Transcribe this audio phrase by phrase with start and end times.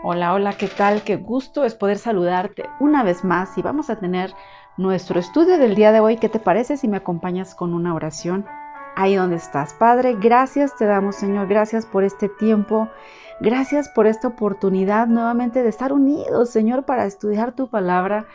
[0.00, 1.02] Hola, hola, ¿qué tal?
[1.02, 4.34] Qué gusto es poder saludarte una vez más y vamos a tener
[4.76, 6.16] nuestro estudio del día de hoy.
[6.16, 8.44] ¿Qué te parece si me acompañas con una oración?
[8.96, 9.74] Ahí donde estás.
[9.74, 12.88] Padre, gracias te damos, Señor, gracias por este tiempo.
[13.38, 18.26] Gracias por esta oportunidad nuevamente de estar unidos, Señor, para estudiar tu palabra.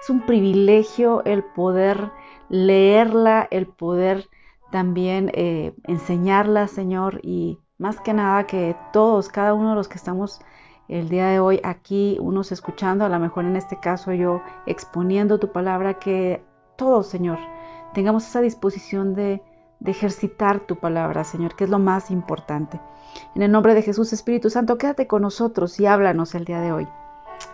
[0.00, 2.12] Es un privilegio el poder
[2.48, 4.28] leerla, el poder
[4.70, 9.98] también eh, enseñarla, Señor, y más que nada que todos, cada uno de los que
[9.98, 10.40] estamos
[10.88, 15.38] el día de hoy aquí, unos escuchando, a lo mejor en este caso yo exponiendo
[15.38, 16.42] tu palabra, que
[16.76, 17.38] todos, Señor,
[17.94, 19.42] tengamos esa disposición de,
[19.80, 22.80] de ejercitar tu palabra, Señor, que es lo más importante.
[23.34, 26.72] En el nombre de Jesús, Espíritu Santo, quédate con nosotros y háblanos el día de
[26.72, 26.86] hoy.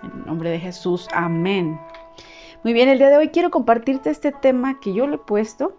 [0.03, 1.81] En el nombre de Jesús, amén.
[2.65, 5.77] Muy bien, el día de hoy quiero compartirte este tema que yo le he puesto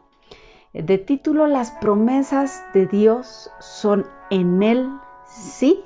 [0.74, 4.90] de título Las promesas de Dios son en Él
[5.28, 5.80] sí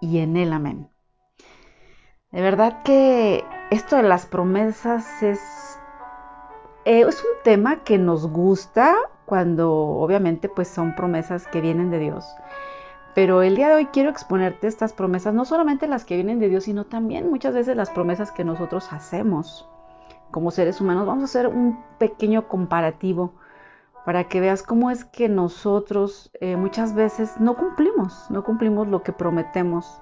[0.00, 0.93] y en Él amén.
[2.34, 5.38] De verdad que esto de las promesas es,
[6.84, 12.00] eh, es un tema que nos gusta cuando obviamente pues son promesas que vienen de
[12.00, 12.26] Dios.
[13.14, 16.48] Pero el día de hoy quiero exponerte estas promesas, no solamente las que vienen de
[16.48, 19.68] Dios, sino también muchas veces las promesas que nosotros hacemos
[20.32, 21.06] como seres humanos.
[21.06, 23.34] Vamos a hacer un pequeño comparativo
[24.04, 29.04] para que veas cómo es que nosotros eh, muchas veces no cumplimos, no cumplimos lo
[29.04, 30.00] que prometemos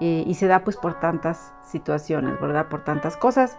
[0.00, 2.68] y se da pues por tantas situaciones, ¿verdad?
[2.68, 3.56] Por tantas cosas.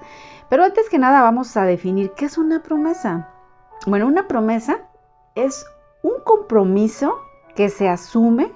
[0.49, 3.29] Pero antes que nada vamos a definir qué es una promesa.
[3.85, 4.79] Bueno, una promesa
[5.35, 5.65] es
[6.03, 7.19] un compromiso
[7.55, 8.51] que se asume,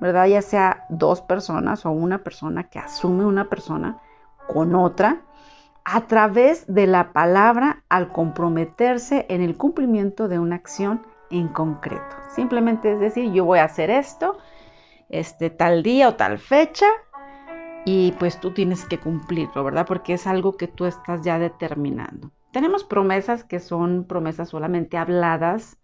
[0.00, 0.26] ¿verdad?
[0.26, 4.00] Ya sea dos personas o una persona que asume una persona
[4.46, 5.22] con otra
[5.84, 12.16] a través de la palabra al comprometerse en el cumplimiento de una acción en concreto.
[12.34, 14.38] Simplemente es decir, yo voy a hacer esto
[15.08, 16.86] este, tal día o tal fecha
[17.84, 19.86] y pues tú tienes que cumplirlo, ¿verdad?
[19.86, 22.30] Porque es algo que tú estás ya determinando.
[22.52, 25.78] Tenemos promesas que son promesas solamente habladas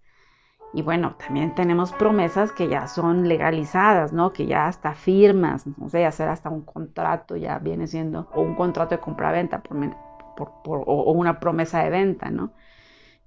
[0.72, 4.32] y bueno, también tenemos promesas que ya son legalizadas, ¿no?
[4.32, 8.54] Que ya hasta firmas, no sé, hacer hasta un contrato ya viene siendo, o un
[8.54, 12.52] contrato de compra-venta por, o una promesa de venta, ¿no?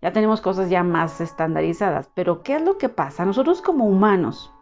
[0.02, 3.26] Ya tenemos cosas ya más estandarizadas, pero ¿qué es lo que pasa?
[3.26, 4.54] Nosotros como humanos,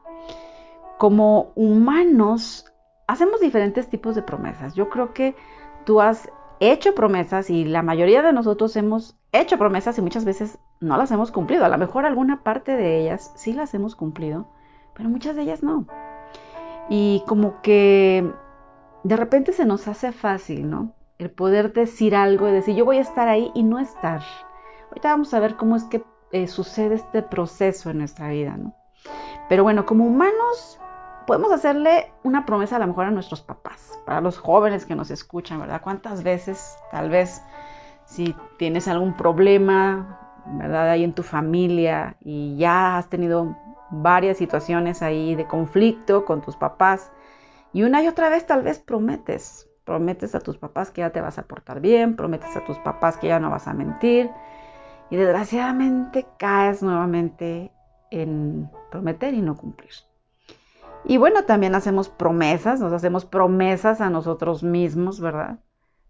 [1.02, 2.72] como humanos
[3.08, 4.76] hacemos diferentes tipos de promesas.
[4.76, 5.36] Yo creo que
[5.84, 6.30] tú has
[6.60, 11.10] hecho promesas y la mayoría de nosotros hemos hecho promesas y muchas veces no las
[11.10, 11.66] hemos cumplido.
[11.66, 14.52] A lo mejor alguna parte de ellas sí las hemos cumplido,
[14.94, 15.88] pero muchas de ellas no.
[16.88, 18.32] Y como que
[19.04, 20.94] de repente se nos hace fácil, ¿no?
[21.18, 24.22] El poder decir algo y decir yo voy a estar ahí y no estar.
[24.90, 28.76] Ahorita vamos a ver cómo es que eh, sucede este proceso en nuestra vida, ¿no?
[29.50, 30.78] Pero bueno, como humanos
[31.32, 35.12] podemos hacerle una promesa a lo mejor a nuestros papás, para los jóvenes que nos
[35.12, 35.80] escuchan, ¿verdad?
[35.82, 37.42] ¿Cuántas veces tal vez
[38.04, 40.90] si tienes algún problema, ¿verdad?
[40.90, 43.56] Ahí en tu familia y ya has tenido
[43.92, 47.14] varias situaciones ahí de conflicto con tus papás
[47.72, 51.22] y una y otra vez tal vez prometes, prometes a tus papás que ya te
[51.22, 54.30] vas a portar bien, prometes a tus papás que ya no vas a mentir
[55.10, 57.72] y desgraciadamente caes nuevamente
[58.10, 59.92] en prometer y no cumplir.
[61.04, 65.60] Y bueno, también hacemos promesas, nos hacemos promesas a nosotros mismos, ¿verdad?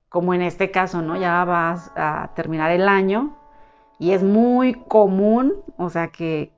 [0.10, 1.18] Como en este caso, ¿no?
[1.18, 3.38] Ya vas a terminar el año
[4.02, 6.52] y es muy común, o sea, que,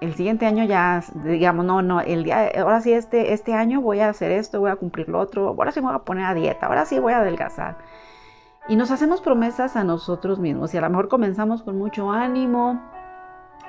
[0.00, 3.98] el siguiente año ya, digamos, no, no, el día, ahora sí, este, este año voy
[3.98, 6.34] a hacer esto, voy a cumplir lo otro, ahora sí me voy a poner a
[6.34, 7.76] dieta, ahora sí voy a adelgazar.
[8.68, 12.80] Y nos hacemos promesas a nosotros mismos y a lo mejor comenzamos con mucho ánimo,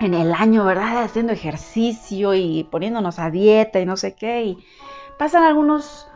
[0.01, 1.03] en el año, ¿verdad?
[1.03, 4.43] Haciendo ejercicio y poniéndonos a dieta y no sé qué.
[4.43, 4.57] Y
[5.17, 6.07] pasan algunos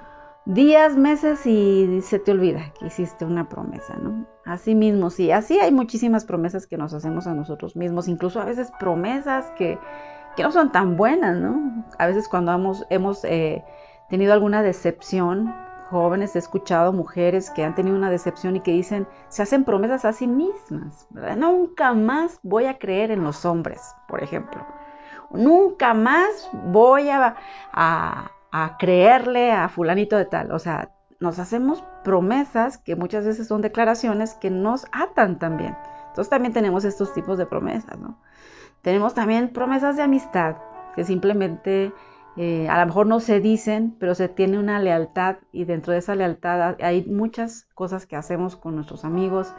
[0.46, 4.26] días, meses y se te olvida que hiciste una promesa, ¿no?
[4.46, 8.46] Así mismo, sí, así hay muchísimas promesas que nos hacemos a nosotros mismos, incluso a
[8.46, 9.80] veces promesas que,
[10.38, 11.86] no son tan buenas, ¿no?
[11.98, 13.64] A veces cuando hemos, hemos eh,
[14.10, 15.52] tenido alguna decepción
[15.90, 20.06] jóvenes, he escuchado mujeres que han tenido una decepción y que dicen, se hacen promesas
[20.06, 21.38] a sí mismas, ¿verdad?
[21.38, 24.66] Nunca más voy a creer en los hombres, por ejemplo.
[25.32, 27.36] Nunca más voy a,
[27.72, 30.52] a, a creerle a fulanito de tal.
[30.52, 35.76] O sea, nos hacemos promesas que muchas veces son declaraciones que nos atan también.
[36.08, 38.18] Entonces también tenemos estos tipos de promesas, ¿no?
[38.82, 40.58] Tenemos también promesas de amistad,
[40.96, 41.92] que simplemente
[42.38, 46.00] eh, a lo mejor no se dicen, pero se tiene una lealtad y dentro de
[46.00, 49.54] esa lealtad hay muchas cosas que hacemos con nuestros amigos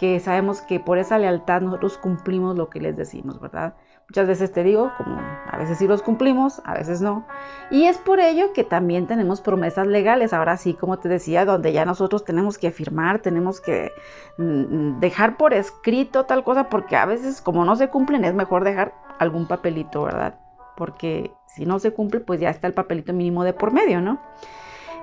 [0.00, 3.74] que sabemos que por esa lealtad nosotros cumplimos lo que les decimos, ¿verdad?
[4.08, 7.26] Muchas veces te digo, como a veces sí los cumplimos, a veces no.
[7.70, 11.74] Y es por ello que también tenemos promesas legales, ahora sí, como te decía, donde
[11.74, 13.92] ya nosotros tenemos que firmar, tenemos que
[14.38, 18.64] mm, dejar por escrito tal cosa, porque a veces como no se cumplen es mejor
[18.64, 20.40] dejar algún papelito, ¿verdad?
[20.78, 24.20] Porque si no se cumple, pues ya está el papelito mínimo de por medio, ¿no?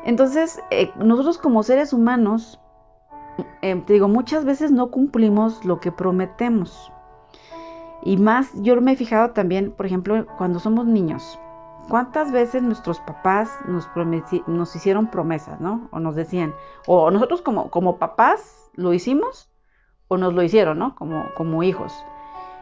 [0.05, 2.59] Entonces, eh, nosotros como seres humanos,
[3.61, 6.91] eh, te digo, muchas veces no cumplimos lo que prometemos.
[8.03, 11.39] Y más, yo me he fijado también, por ejemplo, cuando somos niños.
[11.89, 13.89] ¿Cuántas veces nuestros papás nos,
[14.47, 15.89] nos hicieron promesas, ¿no?
[15.91, 16.53] O nos decían,
[16.85, 19.49] o nosotros como, como papás lo hicimos,
[20.07, 20.95] o nos lo hicieron, ¿no?
[20.95, 21.93] Como, como hijos.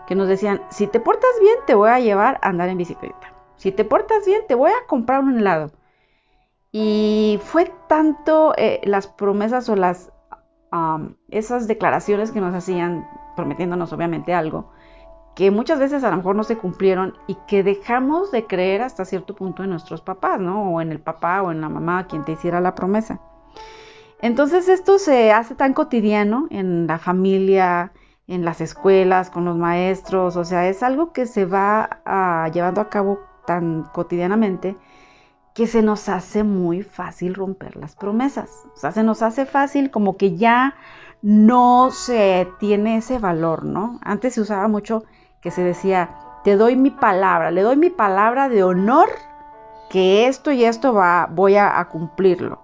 [0.07, 3.34] Que nos decían, si te portas bien, te voy a llevar a andar en bicicleta.
[3.57, 5.71] Si te portas bien, te voy a comprar un helado.
[6.71, 10.11] Y fue tanto eh, las promesas o las
[11.29, 14.71] esas declaraciones que nos hacían, prometiéndonos obviamente algo,
[15.35, 19.05] que muchas veces a lo mejor no se cumplieron y que dejamos de creer hasta
[19.05, 20.71] cierto punto en nuestros papás, ¿no?
[20.71, 23.19] O en el papá o en la mamá, quien te hiciera la promesa.
[24.21, 27.91] Entonces esto se hace tan cotidiano en la familia,
[28.27, 32.81] en las escuelas, con los maestros, o sea, es algo que se va ah, llevando
[32.81, 34.77] a cabo tan cotidianamente
[35.53, 38.49] que se nos hace muy fácil romper las promesas.
[38.75, 40.75] O sea, se nos hace fácil como que ya
[41.21, 43.99] no se tiene ese valor, ¿no?
[44.03, 45.05] Antes se usaba mucho
[45.41, 46.09] que se decía,
[46.43, 49.09] te doy mi palabra, le doy mi palabra de honor
[49.89, 52.59] que esto y esto va, voy a, cumplirlo.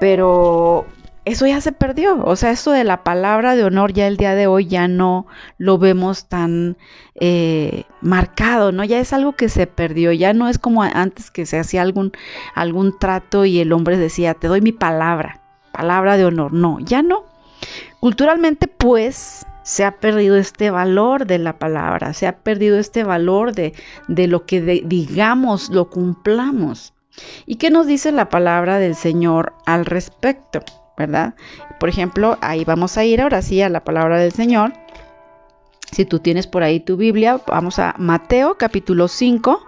[0.00, 0.86] Pero
[1.24, 2.22] eso ya se perdió.
[2.24, 5.26] O sea, esto de la palabra de honor ya el día de hoy ya no
[5.58, 6.76] lo vemos tan
[7.14, 8.84] eh, marcado, ¿no?
[8.84, 10.12] Ya es algo que se perdió.
[10.12, 12.12] Ya no es como antes que se hacía algún,
[12.54, 15.40] algún trato y el hombre decía, te doy mi palabra,
[15.72, 16.52] palabra de honor.
[16.52, 17.24] No, ya no.
[18.00, 23.52] Culturalmente, pues, se ha perdido este valor de la palabra, se ha perdido este valor
[23.52, 23.74] de,
[24.08, 26.94] lo que digamos, lo cumplamos.
[27.46, 30.60] ¿Y qué nos dice la palabra del Señor al respecto?
[30.96, 31.34] ¿Verdad?
[31.80, 34.72] Por ejemplo, ahí vamos a ir ahora sí a la palabra del Señor.
[35.90, 39.62] Si tú tienes por ahí tu Biblia, vamos a Mateo capítulo 5,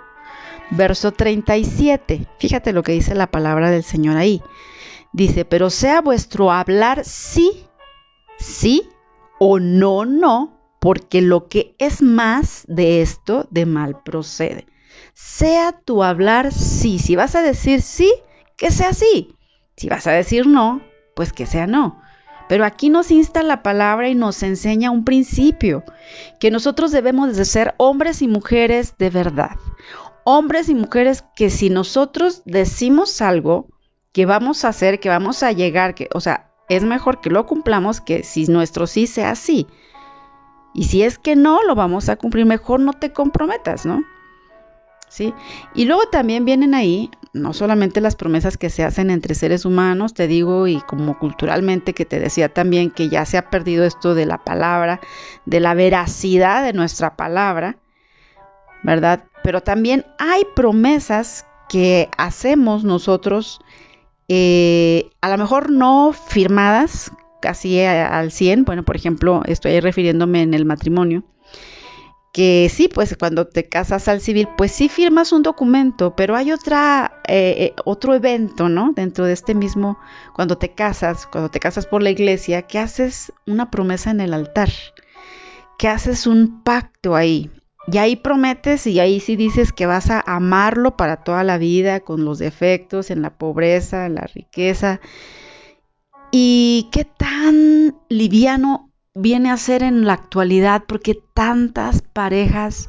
[0.70, 2.26] verso 37.
[2.38, 4.42] Fíjate lo que dice la palabra del Señor ahí.
[5.12, 7.66] Dice, pero sea vuestro hablar sí,
[8.38, 8.88] sí
[9.38, 14.66] o no, no, porque lo que es más de esto, de mal procede.
[15.12, 16.98] Sea tu hablar sí.
[16.98, 18.12] Si vas a decir sí,
[18.56, 19.36] que sea sí.
[19.76, 20.80] Si vas a decir no,
[21.14, 22.00] pues que sea no.
[22.49, 25.82] Pero aquí nos insta la palabra y nos enseña un principio,
[26.38, 29.56] que nosotros debemos de ser hombres y mujeres de verdad.
[30.25, 33.69] Hombres y mujeres que si nosotros decimos algo
[34.12, 37.46] que vamos a hacer, que vamos a llegar, que, o sea, es mejor que lo
[37.46, 39.67] cumplamos que si nuestro sí sea así.
[40.75, 44.02] Y si es que no, lo vamos a cumplir, mejor no te comprometas, ¿no?
[45.14, 45.32] ¿Sí?
[45.76, 50.12] Y luego también vienen ahí no solamente las promesas que se hacen entre seres humanos,
[50.12, 54.16] te digo, y como culturalmente que te decía también que ya se ha perdido esto
[54.16, 54.99] de la palabra,
[55.46, 57.76] de la veracidad de nuestra palabra,
[58.82, 59.22] ¿verdad?
[59.44, 63.60] Pero también hay promesas que hacemos nosotros
[64.26, 70.55] eh, a lo mejor no firmadas casi al 100, bueno, por ejemplo, estoy refiriéndome en
[70.55, 71.22] el matrimonio,
[72.34, 76.50] que sí, pues cuando te casas al civil, pues sí firmas un documento, pero hay
[76.50, 78.92] otra, eh, eh, otro evento, ¿no?
[78.92, 80.00] Dentro de este mismo,
[80.34, 84.34] cuando te casas, cuando te casas por la iglesia, que haces una promesa en el
[84.34, 84.70] altar,
[85.79, 87.53] que haces un pacto ahí.
[87.86, 92.00] Y ahí prometes y ahí sí dices que vas a amarlo para toda la vida,
[92.00, 95.00] con los defectos, en la pobreza, en la riqueza.
[96.32, 98.83] ¿Y qué tan liviano
[99.14, 100.84] viene a ser en la actualidad?
[100.86, 102.88] Porque tantas parejas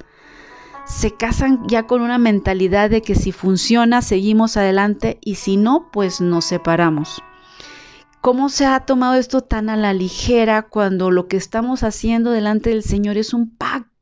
[0.86, 5.89] se casan ya con una mentalidad de que si funciona, seguimos adelante y si no,
[5.91, 7.24] pues nos separamos.
[8.22, 12.72] ¿Cómo se ha tomado esto tan a la ligera cuando lo que estamos haciendo delante
[12.72, 13.96] del Señor es un pacto?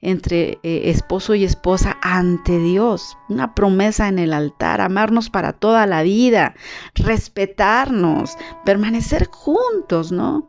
[0.00, 5.86] entre eh, esposo y esposa ante Dios, una promesa en el altar, amarnos para toda
[5.86, 6.54] la vida,
[6.94, 10.48] respetarnos, permanecer juntos, ¿no?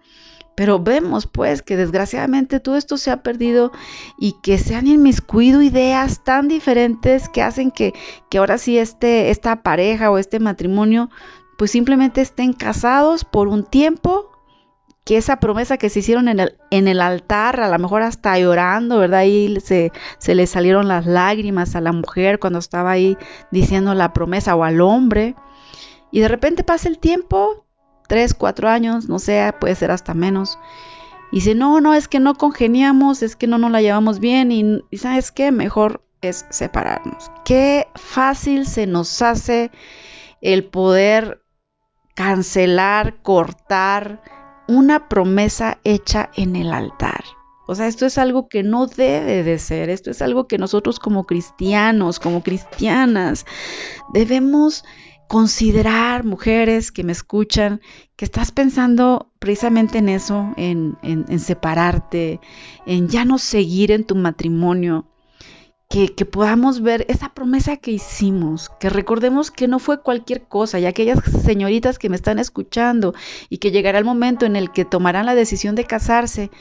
[0.55, 3.71] Pero vemos pues que desgraciadamente todo esto se ha perdido
[4.19, 7.93] y que se han inmiscuido ideas tan diferentes que hacen que,
[8.29, 11.09] que ahora sí este, esta pareja o este matrimonio
[11.57, 14.29] pues simplemente estén casados por un tiempo
[15.05, 18.37] que esa promesa que se hicieron en el, en el altar, a lo mejor hasta
[18.39, 19.19] llorando, ¿verdad?
[19.19, 23.17] Ahí se, se le salieron las lágrimas a la mujer cuando estaba ahí
[23.51, 25.35] diciendo la promesa o al hombre.
[26.11, 27.62] Y de repente pasa el tiempo,
[28.13, 30.59] tres, cuatro años, no sé, puede ser hasta menos.
[31.31, 34.51] Y dice, no, no, es que no congeniamos, es que no nos la llevamos bien
[34.51, 35.51] y, y ¿sabes qué?
[35.51, 37.31] Mejor es separarnos.
[37.43, 39.71] Qué fácil se nos hace
[40.41, 41.41] el poder
[42.13, 44.21] cancelar, cortar
[44.67, 47.23] una promesa hecha en el altar.
[47.65, 50.99] O sea, esto es algo que no debe de ser, esto es algo que nosotros
[50.99, 53.47] como cristianos, como cristianas,
[54.13, 54.85] debemos
[55.33, 57.81] considerar, mujeres que me escuchan,
[58.15, 62.39] que estás pensando precisamente en eso, en, en, separarte,
[62.85, 65.07] en ya no seguir en tu matrimonio,
[65.89, 70.77] que, que, podamos ver esa promesa que hicimos, que recordemos que no fue cualquier cosa,
[70.77, 73.15] y aquellas señoritas que me están escuchando
[73.49, 76.51] y que llegará el momento en el que tomarán la decisión de casarse,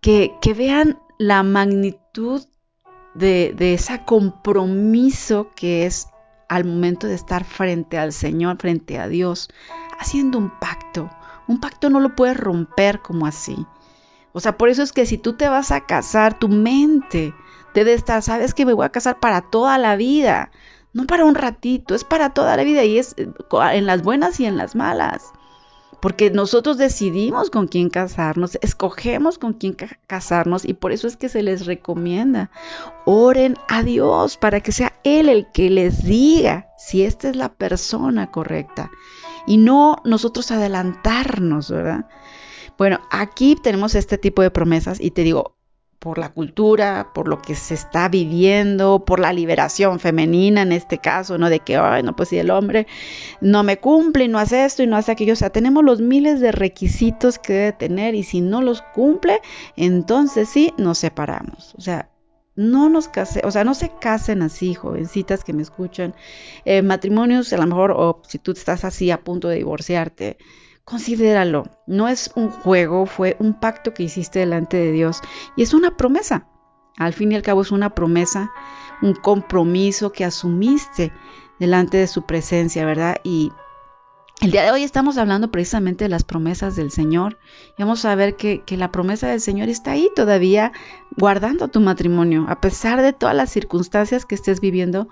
[0.00, 2.44] que, que vean la magnitud
[3.16, 6.06] de, de ese compromiso que es
[6.48, 9.48] al momento de estar frente al Señor, frente a Dios,
[9.98, 11.10] haciendo un pacto.
[11.46, 13.66] Un pacto no lo puedes romper como así.
[14.32, 17.34] O sea, por eso es que si tú te vas a casar, tu mente
[17.74, 20.50] debe estar, sabes que me voy a casar para toda la vida,
[20.92, 23.28] no para un ratito, es para toda la vida y es eh,
[23.72, 25.33] en las buenas y en las malas
[26.04, 29.74] porque nosotros decidimos con quién casarnos, escogemos con quién
[30.06, 32.50] casarnos y por eso es que se les recomienda,
[33.06, 37.54] oren a Dios para que sea Él el que les diga si esta es la
[37.54, 38.90] persona correcta
[39.46, 42.06] y no nosotros adelantarnos, ¿verdad?
[42.76, 45.56] Bueno, aquí tenemos este tipo de promesas y te digo,
[46.04, 50.98] por la cultura, por lo que se está viviendo, por la liberación femenina en este
[50.98, 51.48] caso, ¿no?
[51.48, 52.86] De que, ay, no, pues si el hombre
[53.40, 56.02] no me cumple y no hace esto y no hace aquello, o sea, tenemos los
[56.02, 59.40] miles de requisitos que debe tener y si no los cumple,
[59.76, 61.74] entonces sí, nos separamos.
[61.78, 62.10] O sea,
[62.54, 66.14] no nos case, o sea, no se casen así, jovencitas que me escuchan.
[66.66, 70.36] Eh, matrimonios, a lo mejor, o si tú estás así a punto de divorciarte,
[70.84, 75.22] Considéralo, no es un juego, fue un pacto que hiciste delante de Dios
[75.56, 76.46] y es una promesa.
[76.98, 78.52] Al fin y al cabo es una promesa,
[79.00, 81.10] un compromiso que asumiste
[81.58, 83.16] delante de su presencia, ¿verdad?
[83.24, 83.50] Y
[84.42, 87.38] el día de hoy estamos hablando precisamente de las promesas del Señor.
[87.78, 90.72] Y vamos a ver que, que, la promesa del Señor está ahí todavía
[91.16, 92.44] guardando tu matrimonio.
[92.48, 95.08] A pesar de todas las circunstancias que estés viviendo,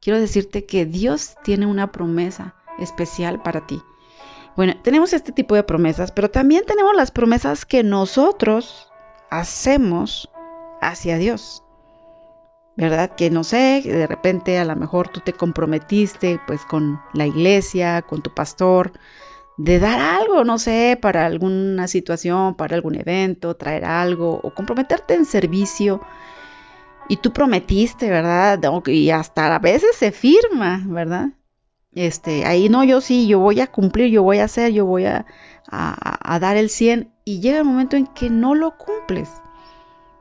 [0.00, 3.82] quiero decirte que Dios tiene una promesa especial para ti.
[4.56, 8.90] Bueno, tenemos este tipo de promesas, pero también tenemos las promesas que nosotros
[9.30, 10.30] hacemos
[10.80, 11.62] hacia Dios.
[12.78, 13.14] ¿Verdad?
[13.16, 18.02] Que no sé, de repente a lo mejor tú te comprometiste pues con la iglesia,
[18.02, 18.92] con tu pastor,
[19.56, 25.14] de dar algo, no sé, para alguna situación, para algún evento, traer algo o comprometerte
[25.14, 26.02] en servicio.
[27.08, 28.60] Y tú prometiste, ¿verdad?
[28.86, 31.28] Y hasta a veces se firma, ¿verdad?
[31.96, 35.06] Este, ahí no, yo sí, yo voy a cumplir, yo voy a hacer, yo voy
[35.06, 35.24] a,
[35.70, 39.30] dar el 100 y llega el momento en que no lo cumples,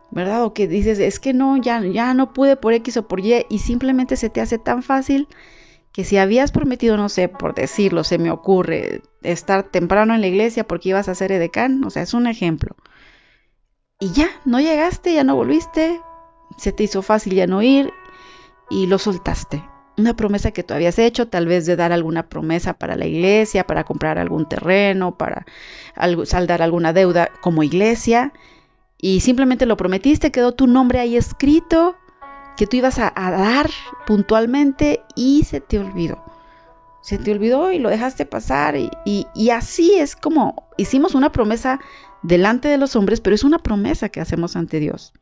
[0.09, 0.45] ¿verdad?
[0.45, 3.45] O que dices, es que no, ya, ya no pude por X o por Y
[3.49, 5.27] y simplemente se te hace tan fácil
[5.91, 10.27] que si habías prometido, no sé, por decirlo, se me ocurre, estar temprano en la
[10.27, 12.77] iglesia porque ibas a hacer edecán, o sea, es un ejemplo.
[13.99, 15.99] Y ya, no llegaste, ya no volviste,
[16.57, 17.91] se te hizo fácil ya no ir
[18.69, 19.61] y lo soltaste
[19.97, 23.65] una promesa que tú habías hecho, tal vez de dar alguna promesa para la iglesia,
[23.65, 25.45] para comprar algún terreno, para
[26.25, 28.33] saldar alguna deuda como iglesia,
[28.97, 31.95] y simplemente lo prometiste, quedó tu nombre ahí escrito,
[32.55, 33.69] que tú ibas a, dar
[34.07, 36.23] puntualmente y se te olvidó.
[37.01, 41.79] Se te olvidó y lo dejaste pasar y, así es como hicimos una promesa
[42.23, 45.13] delante de los hombres, pero es una promesa que hacemos ante Dios.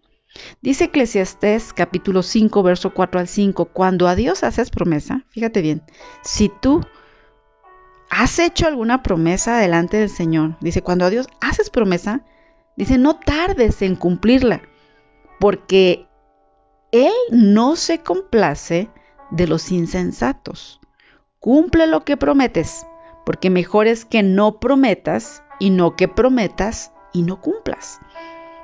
[0.61, 5.83] Dice Eclesiastés capítulo 5, verso 4 al 5, cuando a Dios haces promesa, fíjate bien,
[6.23, 6.81] si tú
[8.09, 12.25] has hecho alguna promesa delante del Señor, dice, cuando a Dios haces promesa,
[12.77, 14.61] dice, no tardes en cumplirla,
[15.39, 16.07] porque
[16.91, 18.89] Él no se complace
[19.31, 20.79] de los insensatos.
[21.39, 22.85] Cumple lo que prometes,
[23.25, 27.99] porque mejor es que no prometas y no que prometas y no cumplas.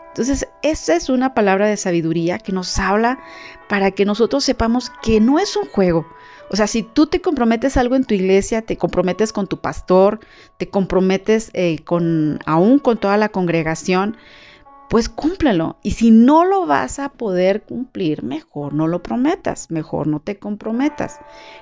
[0.09, 3.19] Entonces, esa es una palabra de sabiduría que nos habla
[3.67, 6.05] para que nosotros sepamos que no es un juego.
[6.51, 10.19] O sea, si tú te comprometes algo en tu iglesia, te comprometes con tu pastor,
[10.57, 14.17] te comprometes eh, con aún con toda la congregación,
[14.89, 15.77] pues cúmplelo.
[15.83, 20.39] Y si no lo vas a poder cumplir, mejor no lo prometas, mejor no te
[20.39, 21.19] comprometas.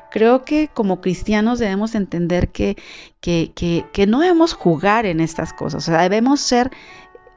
[0.10, 2.78] Creo que como cristianos debemos entender que,
[3.20, 5.84] que, que, que no debemos jugar en estas cosas.
[5.84, 6.72] O sea, debemos ser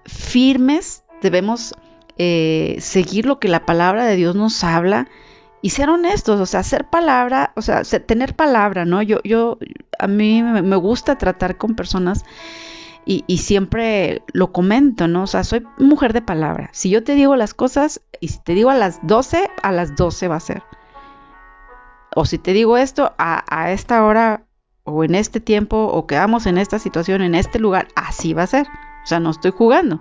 [0.04, 1.74] firmes, debemos
[2.18, 5.08] eh, seguir lo que la palabra de Dios nos habla
[5.62, 9.02] y ser honestos, o sea, hacer palabra, o sea, tener palabra, ¿no?
[9.02, 9.58] Yo, yo,
[9.98, 12.24] a mí me gusta tratar con personas
[13.06, 15.24] y, siempre lo comento, ¿no?
[15.24, 16.70] O sea, soy mujer de palabra.
[16.72, 19.96] Si yo te digo las cosas y si te digo a las 12, a las
[19.96, 20.62] 12 va a ser.
[22.14, 24.44] O si te digo esto, a, a esta hora
[24.84, 28.48] o en este tiempo o quedamos en esta situación, en este lugar, así va a
[28.48, 28.66] ser.
[29.10, 30.00] Sea, no estoy jugando.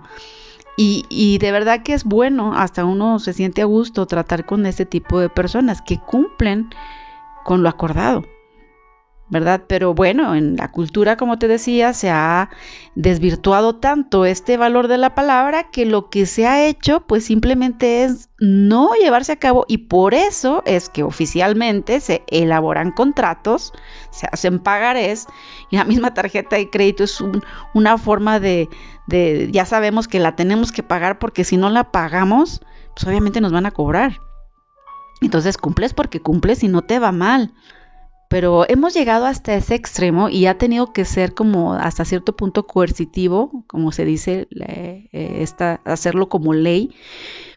[0.76, 4.66] Y, y, de verdad que es bueno, hasta uno se siente a gusto tratar con
[4.66, 6.70] este tipo de personas que cumplen
[7.44, 8.24] con lo acordado.
[9.30, 9.62] ¿Verdad?
[9.68, 12.50] Pero bueno, en la cultura, como te decía, se ha
[12.96, 18.02] desvirtuado tanto este valor de la palabra que lo que se ha hecho, pues simplemente
[18.04, 23.72] es no llevarse a cabo y por eso es que oficialmente se elaboran contratos,
[24.10, 25.26] se hacen pagarés
[25.70, 27.22] y la misma tarjeta de crédito es
[27.72, 28.68] una forma de,
[29.06, 32.62] de, ya sabemos que la tenemos que pagar porque si no la pagamos,
[32.94, 34.18] pues obviamente nos van a cobrar.
[35.20, 37.52] Entonces cumples porque cumples y no te va mal
[38.30, 42.64] pero hemos llegado hasta ese extremo y ha tenido que ser como hasta cierto punto
[42.64, 45.44] coercitivo, como se dice, eh,
[45.84, 46.94] hacerlo como ley.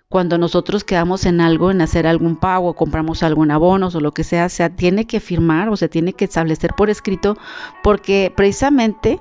[0.10, 4.24] Cuando nosotros quedamos en algo, en hacer algún pago, compramos algún abonos o lo que
[4.24, 7.38] sea, se tiene que firmar o se tiene que establecer por escrito,
[7.84, 9.20] porque precisamente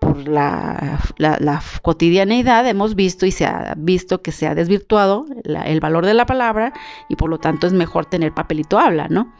[0.00, 0.98] por la,
[1.82, 6.24] cotidianeidad hemos visto y se ha visto que se ha desvirtuado el valor de la
[6.24, 6.72] palabra
[7.10, 9.30] y por lo tanto es mejor tener papelito habla, ¿no?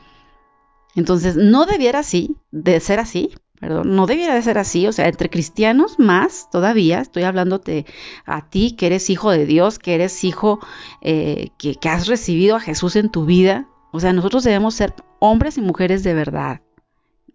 [0.96, 3.30] Entonces, no debiera así, de ser así,
[3.60, 7.84] perdón, no debiera de ser así, o sea, entre cristianos más todavía, estoy hablándote
[8.24, 10.60] a ti que eres hijo de Dios, que eres hijo,
[11.02, 15.58] eh, que, has recibido a Jesús en tu vida, o sea, nosotros debemos ser hombres
[15.58, 16.62] y mujeres de verdad,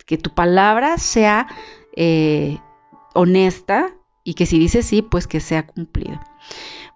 [0.08, 1.48] que tu palabra sea
[1.96, 2.58] eh,
[3.14, 3.94] honesta
[4.24, 6.22] y que si dices sí, pues que sea cumplida.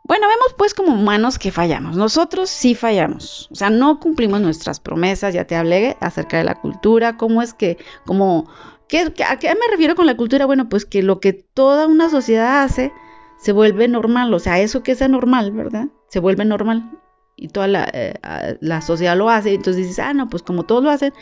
[0.10, 1.96] Bueno, vemos pues como humanos que fallamos.
[1.96, 3.48] Nosotros sí fallamos.
[3.52, 5.36] O sea, no cumplimos nuestras promesas.
[5.36, 7.16] Ya te hablé acerca de la cultura.
[7.16, 8.50] ¿Cómo es que, como,
[8.88, 10.48] ¿qué, ¿a qué me refiero con la cultura?
[10.48, 12.92] Bueno, pues que lo que toda una sociedad hace
[13.38, 14.34] se vuelve normal.
[14.34, 15.90] O sea, eso que es anormal, ¿verdad?
[16.08, 16.90] Se vuelve normal.
[17.36, 18.16] Y toda la, eh,
[18.62, 19.54] la sociedad lo hace.
[19.54, 21.14] Entonces dices, ah, no, pues como todos lo hacen.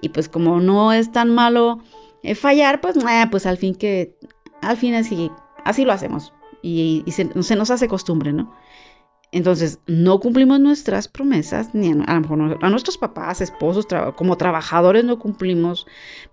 [0.00, 1.80] Y pues como no es tan malo
[2.22, 4.16] eh, fallar, pues, eh, pues al fin que,
[4.62, 5.32] al fin así,
[5.64, 8.54] así lo hacemos y, se, nos hace costumbre, ¿no?
[9.32, 15.04] Entonces, no cumplimos nuestras promesas, ni a, lo mejor a nuestros papás, esposos, como trabajadores
[15.04, 15.86] no cumplimos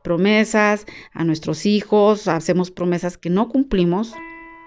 [0.03, 4.13] promesas, a nuestros hijos hacemos promesas que no cumplimos.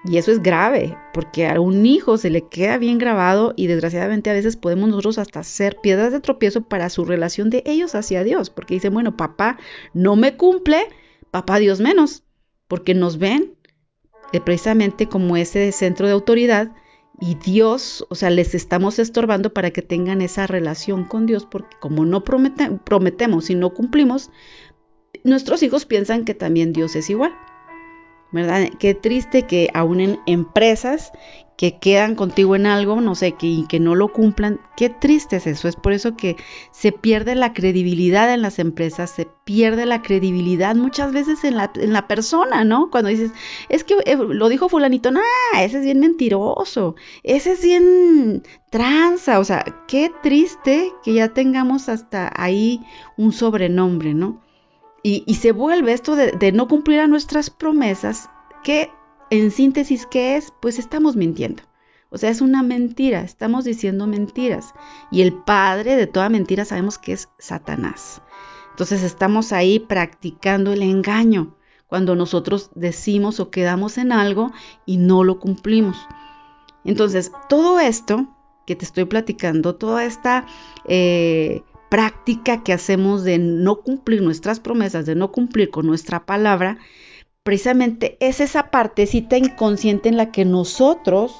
[0.04, 4.30] Y eso es grave, porque a un hijo se le queda bien grabado y desgraciadamente
[4.30, 8.22] a veces podemos nosotros hasta ser piedras de tropiezo para su relación de ellos hacia
[8.22, 9.58] Dios, porque dicen, bueno, papá
[9.94, 10.86] no me cumple,
[11.32, 12.22] papá Dios menos,
[12.68, 13.55] porque nos ven
[14.32, 16.72] eh, precisamente como ese centro de autoridad
[17.20, 21.76] y Dios, o sea, les estamos estorbando para que tengan esa relación con Dios, porque
[21.80, 24.30] como no prometemos y no cumplimos,
[25.24, 27.34] nuestros hijos piensan que también Dios es igual.
[28.32, 28.68] ¿Verdad?
[28.78, 31.12] Qué triste que aún en empresas
[31.56, 34.60] que quedan contigo en algo, no sé, que, que no lo cumplan.
[34.76, 35.68] Qué triste es eso.
[35.68, 36.36] Es por eso que
[36.70, 41.72] se pierde la credibilidad en las empresas, se pierde la credibilidad muchas veces en la,
[41.74, 42.90] en la persona, ¿no?
[42.90, 43.30] Cuando dices,
[43.70, 45.20] es que eh, lo dijo fulanito, no,
[45.58, 49.38] ese es bien mentiroso, ese es bien tranza.
[49.38, 52.80] O sea, qué triste que ya tengamos hasta ahí
[53.16, 54.42] un sobrenombre, ¿no?
[55.02, 58.28] Y, y se vuelve esto de, de no cumplir a nuestras promesas,
[58.62, 58.90] que
[59.30, 60.52] en síntesis, ¿qué es?
[60.60, 61.62] Pues estamos mintiendo.
[62.10, 64.72] O sea, es una mentira, estamos diciendo mentiras.
[65.10, 68.22] Y el padre de toda mentira sabemos que es Satanás.
[68.70, 74.52] Entonces estamos ahí practicando el engaño cuando nosotros decimos o quedamos en algo
[74.84, 75.96] y no lo cumplimos.
[76.84, 78.28] Entonces, todo esto
[78.66, 80.46] que te estoy platicando, toda esta
[80.86, 86.78] eh, práctica que hacemos de no cumplir nuestras promesas, de no cumplir con nuestra palabra,
[87.46, 91.32] precisamente es esa partecita inconsciente en la que nosotros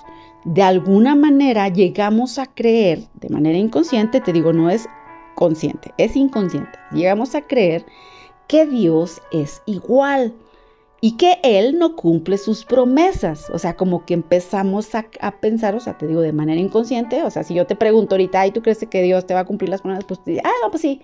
[0.44, 4.86] de alguna manera llegamos a creer, de manera inconsciente, te digo, no es
[5.34, 7.84] consciente, es inconsciente, llegamos a creer
[8.46, 10.32] que Dios es igual
[11.00, 13.50] y que Él no cumple sus promesas.
[13.50, 15.04] O sea, como que empezamos a,
[15.40, 18.46] pensar, o sea, te digo de manera inconsciente, o sea, si yo te pregunto ahorita,
[18.46, 20.04] ¿y tú crees que Dios te va a cumplir las promesas?
[20.04, 21.02] Pues, ah, no, pues sí,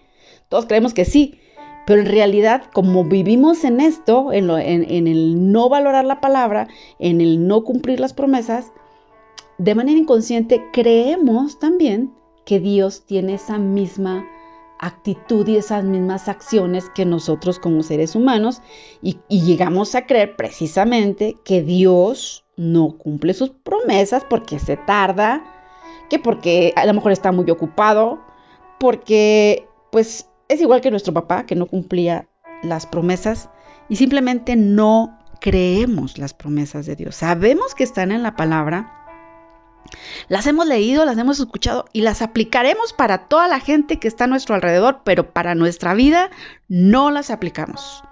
[0.49, 1.41] todos creemos que sí,
[1.87, 6.69] pero en realidad, como vivimos en esto, en, el no valorar la palabra,
[6.99, 8.73] en el no cumplir las promesas,
[9.59, 12.13] de manera inconsciente creemos también
[12.45, 14.27] que Dios tiene esa misma
[14.79, 18.63] actitud y esas mismas acciones que nosotros como seres humanos
[19.01, 25.45] y, y, llegamos a creer precisamente que Dios no cumple sus promesas porque se tarda,
[26.11, 28.21] que porque a lo mejor está muy ocupado,
[28.81, 32.29] porque pues es igual que nuestro papá, que no cumplía
[32.63, 33.49] las promesas
[33.89, 37.17] y simplemente no creemos las promesas de Dios.
[37.17, 39.03] Sabemos que están en la palabra,
[40.29, 44.25] las hemos leído, las hemos escuchado y las aplicaremos para toda la gente que está
[44.25, 46.31] a nuestro alrededor, pero para nuestra vida
[46.69, 48.05] no las aplicamos.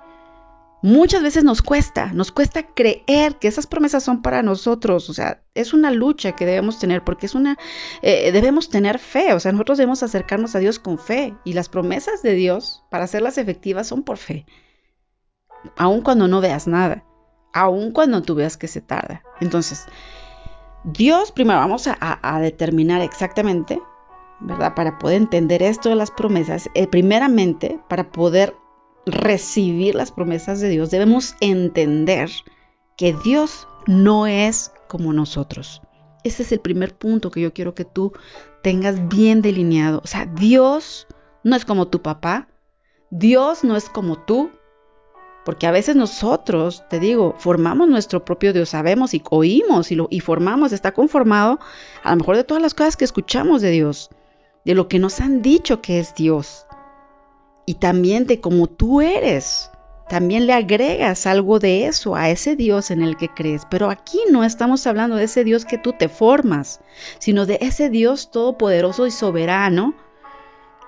[0.82, 5.10] Muchas veces nos cuesta, nos cuesta creer que esas promesas son para nosotros.
[5.10, 7.58] O sea, es una lucha que debemos tener porque es una,
[8.00, 9.34] eh, debemos tener fe.
[9.34, 13.04] O sea, nosotros debemos acercarnos a Dios con fe y las promesas de Dios para
[13.04, 14.46] hacerlas efectivas son por fe.
[15.76, 17.04] Aun cuando no veas nada,
[17.52, 19.22] aun cuando tú veas que se tarda.
[19.40, 19.84] Entonces,
[20.84, 23.82] Dios, primero vamos a, determinar exactamente,
[24.40, 24.74] ¿verdad?
[24.74, 28.54] Para poder entender esto de las promesas, eh, primeramente, para poder
[29.06, 32.30] recibir las promesas de Dios, debemos entender
[32.96, 35.82] que Dios no es como nosotros.
[36.22, 38.12] Ese es el primer punto que yo quiero que tú
[38.62, 40.00] tengas bien delineado.
[40.04, 41.06] O sea, Dios
[41.42, 42.48] no es como tu papá,
[43.10, 44.50] Dios no es como tú,
[45.44, 50.06] porque a veces nosotros, te digo, formamos nuestro propio Dios, sabemos y oímos y, lo,
[50.10, 51.58] y formamos, está conformado
[52.02, 54.10] a lo mejor de todas las cosas que escuchamos de Dios,
[54.66, 56.66] de lo que nos han dicho que es Dios
[57.66, 59.70] y también de cómo tú eres.
[60.08, 63.62] También le agregas algo de eso a ese Dios en el que crees.
[63.70, 66.80] Pero aquí no estamos hablando de ese Dios que tú te formas,
[67.20, 69.94] sino de ese Dios todopoderoso y soberano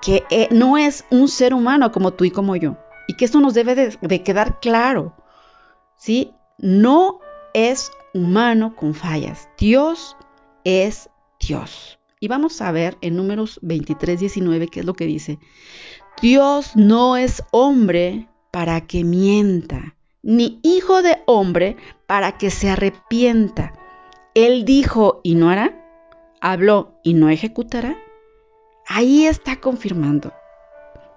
[0.02, 2.76] que eh, no es un ser humano como tú y como yo.
[3.06, 5.14] Y que esto nos debe de, quedar claro.
[5.96, 6.32] ¿Sí?
[6.58, 7.20] No
[7.54, 9.48] es humano con fallas.
[9.56, 10.16] Dios
[10.64, 11.08] es
[11.40, 12.00] Dios.
[12.18, 15.38] Y vamos a ver en números 23, 19 qué es lo que dice.
[16.22, 23.72] Dios no es hombre para que mienta, ni hijo de hombre para que se arrepienta.
[24.34, 25.84] Él dijo y no hará,
[26.40, 27.96] habló y no ejecutará.
[28.86, 30.32] Ahí está confirmando.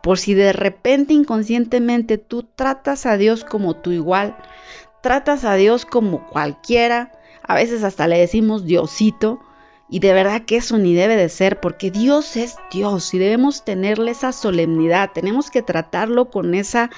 [0.01, 4.35] Por si de repente inconscientemente tú tratas a Dios como tu igual,
[5.03, 7.11] tratas a Dios como cualquiera,
[7.43, 9.39] a veces hasta le decimos Diosito,
[9.87, 13.63] y de verdad que eso ni debe de ser, porque Dios es Dios y debemos
[13.63, 16.89] tenerle esa solemnidad, tenemos que tratarlo con esa,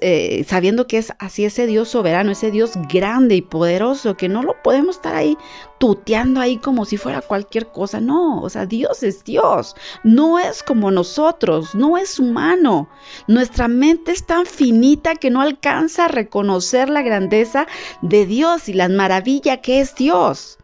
[0.00, 4.44] eh, sabiendo que es así ese Dios soberano, ese Dios grande y poderoso, que no
[4.44, 5.36] lo podemos estar ahí
[5.78, 8.00] tuteando ahí como si fuera cualquier cosa.
[8.00, 12.88] No, o sea, Dios es Dios, no es como nosotros, no es humano.
[13.26, 17.66] Nuestra mente es tan finita que no alcanza a reconocer la grandeza
[18.02, 20.59] de Dios y la maravilla que es Dios.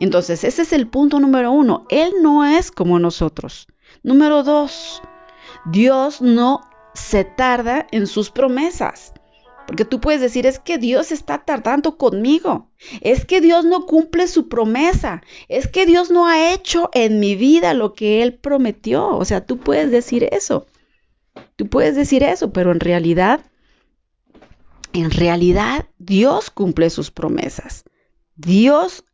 [0.00, 1.86] Entonces, ese es el punto número uno.
[1.88, 3.66] Él no es como nosotros.
[4.02, 5.02] Número dos,
[5.66, 6.60] Dios no
[6.94, 9.12] se tarda en sus promesas.
[9.66, 12.70] Porque tú puedes decir, es que Dios está tardando conmigo.
[13.02, 15.22] Es que Dios no cumple su promesa.
[15.48, 19.08] Es que Dios no ha hecho en mi vida lo que Él prometió.
[19.08, 20.66] O sea, tú puedes decir eso.
[21.56, 23.40] Tú puedes decir eso, pero en realidad,
[24.94, 27.84] en realidad Dios cumple sus promesas.
[28.36, 29.04] Dios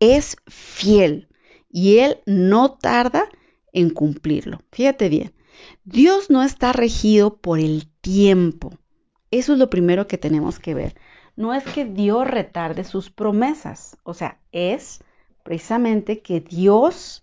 [0.00, 1.28] es fiel
[1.70, 3.28] y Él no tarda
[3.72, 4.60] en cumplirlo.
[4.72, 5.34] Fíjate bien,
[5.84, 8.72] Dios no está regido por el tiempo.
[9.30, 10.94] Eso es lo primero que tenemos que ver.
[11.36, 15.04] No es que Dios retarde sus promesas, o sea, es
[15.44, 17.22] precisamente que Dios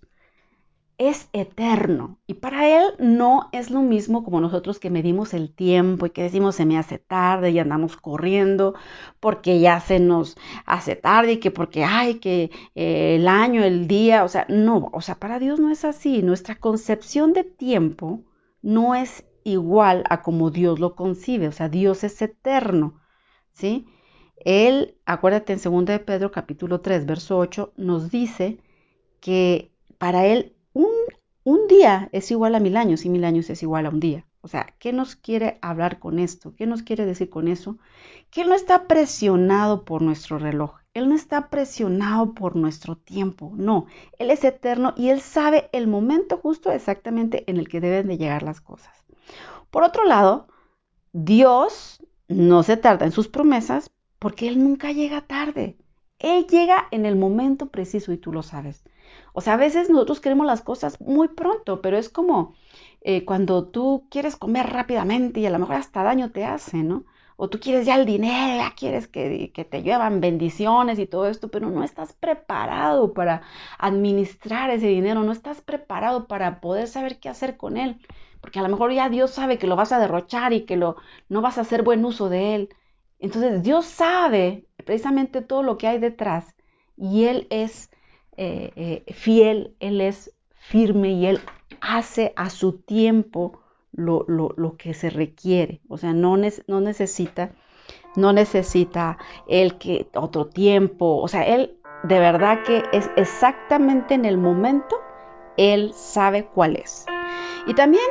[0.97, 6.05] es eterno y para Él no es lo mismo como nosotros que medimos el tiempo
[6.05, 8.75] y que decimos se me hace tarde y andamos corriendo
[9.19, 13.87] porque ya se nos hace tarde y que porque hay que eh, el año, el
[13.87, 16.21] día, o sea, no, o sea, para Dios no es así.
[16.21, 18.23] Nuestra concepción de tiempo
[18.61, 22.99] no es igual a como Dios lo concibe, o sea, Dios es eterno,
[23.53, 23.87] ¿sí?
[24.37, 28.59] Él, acuérdate en 2 de Pedro capítulo 3, verso 8, nos dice
[29.19, 30.54] que para Él
[31.45, 34.25] un, día es igual a mil años y mil años es igual a un día.
[34.41, 36.53] O sea, ¿qué nos quiere hablar con esto?
[36.55, 37.77] ¿Qué nos quiere decir con eso?
[38.29, 40.75] Que Él no está presionado por nuestro reloj.
[40.93, 43.51] Él no está presionado por nuestro tiempo.
[43.55, 43.85] No,
[44.17, 48.17] Él es eterno y Él sabe el momento justo exactamente en el que deben de
[48.17, 49.03] llegar las cosas.
[49.71, 50.47] Por otro lado,
[51.11, 55.77] Dios no se tarda en sus promesas porque Él nunca llega tarde.
[56.19, 58.83] Él llega en el momento preciso y tú lo sabes.
[59.33, 62.55] O sea, a veces nosotros queremos las cosas muy pronto, pero es como
[63.01, 67.05] eh, cuando tú quieres comer rápidamente y a lo mejor hasta daño te hace, ¿no?
[67.37, 71.49] O tú quieres ya el dinero, ya quieres que, te llevan bendiciones y todo esto,
[71.49, 73.41] pero no estás preparado para
[73.77, 77.99] administrar ese dinero, no estás preparado para poder saber qué hacer con él,
[78.41, 80.95] porque a lo mejor ya Dios sabe que lo vas a derrochar y que lo,
[81.29, 82.69] no vas a hacer buen uso de él.
[83.19, 86.55] Entonces Dios sabe precisamente todo lo que hay detrás
[86.97, 87.89] y Él es
[88.37, 91.39] eh, eh, fiel, Él es firme y Él
[91.81, 93.59] hace a su tiempo
[93.91, 95.81] lo, que se requiere.
[95.87, 97.51] O sea, no, no necesita
[98.15, 99.17] no necesita
[99.47, 104.95] Él que otro tiempo, o sea, Él de verdad que es exactamente en el momento,
[105.57, 107.05] Él sabe cuál es.
[107.67, 108.05] Y también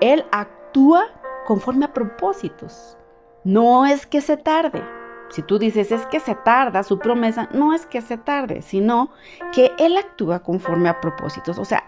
[0.00, 1.06] Él actúa
[1.46, 2.96] conforme a propósitos.
[3.44, 4.82] No es que se tarde.
[5.30, 9.10] Si tú dices es que se tarda su promesa, no es que se tarde, sino
[9.52, 11.58] que Él actúa conforme a propósitos.
[11.58, 11.84] O sea,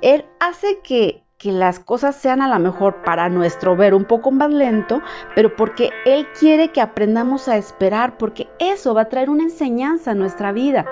[0.00, 4.30] Él hace que, que las cosas sean a lo mejor para nuestro ver un poco
[4.30, 5.02] más lento,
[5.34, 10.12] pero porque Él quiere que aprendamos a esperar, porque eso va a traer una enseñanza
[10.12, 10.86] a nuestra vida.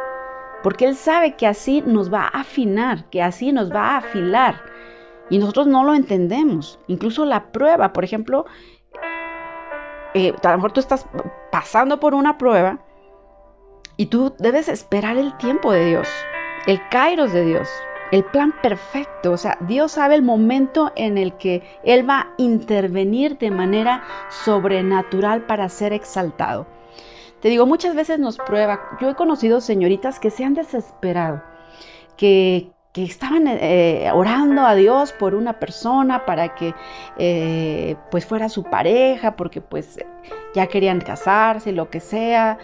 [0.65, 4.63] Porque Él sabe que así nos va a afinar, que así nos va a afilar.
[5.31, 6.79] Y nosotros no lo entendemos.
[6.87, 8.47] Incluso la prueba, por ejemplo,
[10.15, 11.07] eh, a lo mejor tú estás
[11.51, 12.79] pasando por una prueba
[13.97, 16.09] y tú debes esperar el tiempo de Dios,
[16.67, 17.69] el kairos de Dios,
[18.11, 19.33] el plan perfecto.
[19.33, 24.05] O sea, Dios sabe el momento en el que Él va a intervenir de manera
[24.45, 26.67] sobrenatural para ser exaltado.
[27.41, 28.97] Te digo, muchas veces nos prueba.
[29.01, 31.43] Yo he conocido señoritas que se han desesperado,
[32.17, 36.77] que, que estaban eh, orando a Dios por una persona para que
[37.19, 39.99] eh, pues fuera su pareja, porque pues
[40.55, 42.57] ya querían casarse, lo que sea.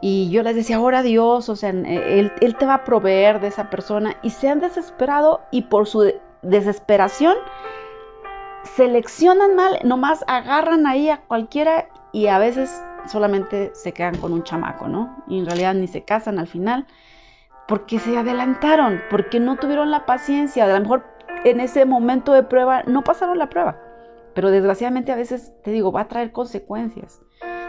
[0.00, 3.40] Y yo les decía, ora a Dios, o sea, él, él te va a proveer
[3.40, 4.16] de esa persona.
[4.22, 7.36] Y se han desesperado y por su desesperación
[8.76, 14.44] seleccionan mal, nomás agarran ahí a cualquiera y a veces solamente se quedan con un
[14.44, 15.22] chamaco, ¿no?
[15.28, 16.86] Y en realidad ni se casan al final
[17.66, 20.64] porque se adelantaron, porque no tuvieron la paciencia.
[20.64, 21.04] A lo mejor
[21.44, 23.78] en ese momento de prueba no pasaron la prueba,
[24.34, 27.20] pero desgraciadamente a veces, te digo, va a traer consecuencias.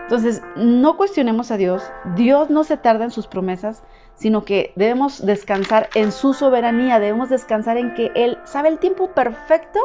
[0.04, 1.92] Entonces, no cuestionemos a Dios.
[2.16, 7.30] Dios no se tarda en sus promesas, sino que debemos descansar en su soberanía, debemos
[7.30, 9.80] descansar en que Él sabe el tiempo perfecto.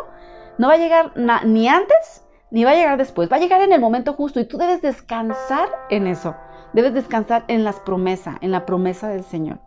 [0.59, 3.73] No va a llegar ni antes ni va a llegar después, va a llegar en
[3.73, 6.37] el momento justo y tú debes descansar en eso.
[6.73, 9.59] Debes descansar en las promesas, en la promesa del Señor.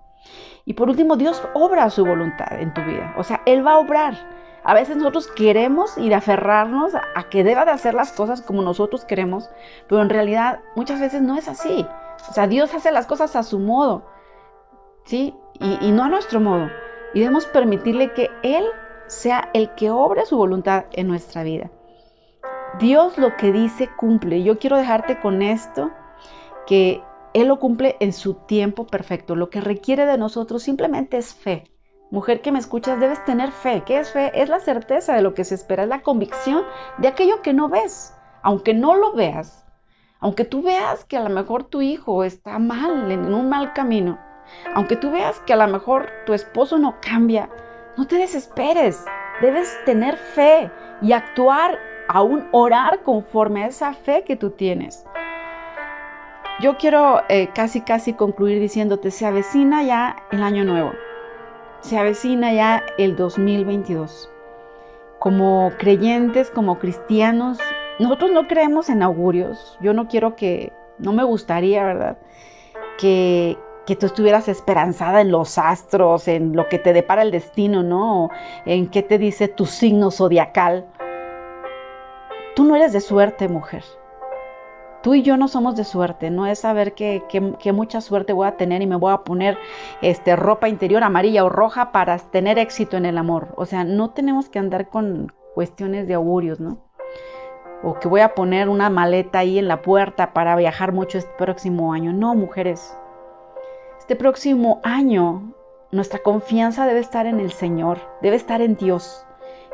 [0.66, 3.14] Y por último, Dios obra su voluntad en tu vida.
[3.18, 4.16] O sea, Él va a obrar.
[4.64, 8.62] A veces nosotros queremos ir a aferrarnos a que deba de hacer las cosas como
[8.62, 9.50] nosotros queremos,
[9.90, 11.86] pero en realidad muchas veces no es así.
[12.30, 14.06] O sea, Dios hace las cosas a su modo,
[15.04, 15.36] ¿sí?
[15.60, 16.70] Y, no a nuestro modo.
[17.14, 18.64] Y debemos permitirle que Él
[19.08, 21.70] sea el que obre su voluntad en nuestra vida.
[22.80, 24.44] Dios lo que dice cumple.
[24.44, 25.92] Yo quiero dejarte con esto,
[26.66, 29.36] que él lo cumple en su tiempo perfecto.
[29.36, 31.66] Lo que requiere de nosotros simplemente es fe.
[32.12, 33.84] Mujer que me escuchas, debes tener fe.
[33.86, 34.32] ¿Qué es fe?
[34.36, 36.64] Es la certeza de lo que se espera, es la convicción
[37.00, 38.14] de aquello que no ves.
[38.44, 39.66] Aunque no lo veas,
[40.20, 44.20] aunque tú veas que a lo mejor tu hijo está mal, en un mal camino,
[44.74, 47.50] aunque tú veas que a lo mejor tu esposo no cambia,
[47.98, 49.04] no te desesperes.
[49.42, 55.06] Debes tener fe y actuar, aún orar conforme a esa fe que tú tienes.
[56.60, 60.92] Yo quiero eh, casi casi concluir diciéndote, se avecina ya el año nuevo,
[61.82, 64.30] se avecina ya el 2022.
[65.18, 67.58] Como creyentes, como cristianos,
[67.98, 69.78] nosotros no creemos en augurios.
[69.82, 72.18] Yo no quiero que, no me gustaría, ¿verdad?
[73.00, 77.82] Que, que tú estuvieras esperanzada en los astros, en lo que te depara el destino,
[77.82, 78.30] ¿no?
[78.66, 80.86] En qué te dice tu signo zodiacal.
[82.56, 83.84] Tú no eres de suerte, mujer.
[85.04, 87.22] Tú y yo no somos de suerte, no es saber que,
[87.74, 89.58] mucha suerte voy a tener y me voy a poner
[90.02, 93.50] este, ropa interior amarilla o roja para tener éxito en el amor.
[93.58, 96.78] O sea, no tenemos que andar con cuestiones de augurios, ¿no?
[97.84, 101.34] O que voy a poner una maleta ahí en la puerta para viajar mucho este
[101.38, 102.14] próximo año.
[102.14, 102.98] No, mujeres.
[104.00, 105.54] Este próximo año
[105.92, 109.26] nuestra confianza debe estar en el Señor, debe estar en Dios.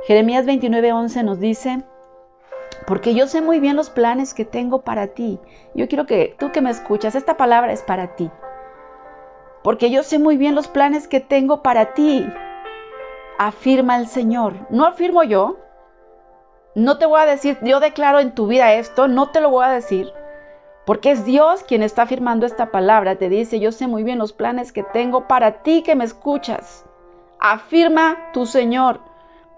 [0.07, 1.83] Jeremías 29:11 nos dice,
[2.87, 5.39] porque yo sé muy bien los planes que tengo para ti.
[5.75, 8.31] Yo quiero que tú que me escuchas, esta palabra es para ti.
[9.63, 12.25] Porque yo sé muy bien los planes que tengo para ti,
[13.37, 14.53] afirma el Señor.
[14.69, 15.57] No afirmo yo.
[16.75, 19.65] No te voy a decir, yo declaro en tu vida esto, no te lo voy
[19.65, 20.13] a decir.
[20.85, 23.17] Porque es Dios quien está afirmando esta palabra.
[23.17, 26.85] Te dice, yo sé muy bien los planes que tengo para ti que me escuchas.
[27.39, 29.08] Afirma tu Señor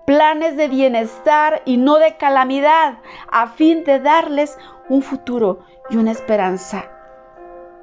[0.06, 3.00] planes de bienestar y no de calamidad,
[3.32, 4.58] a fin de darles
[4.90, 5.60] un futuro
[5.90, 6.86] y una esperanza.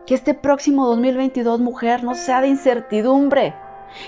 [0.06, 3.54] Que este próximo 2022, mujer, no sea de incertidumbre.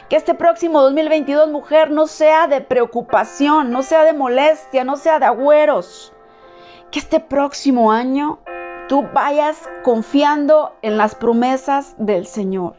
[0.09, 5.19] Que este próximo 2022, mujer, no sea de preocupación, no sea de molestia, no sea
[5.19, 6.13] de agüeros.
[6.91, 8.39] Que este próximo año
[8.89, 12.75] tú vayas confiando en las promesas del Señor.